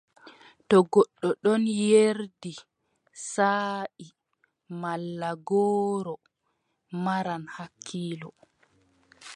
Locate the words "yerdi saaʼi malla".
1.83-5.29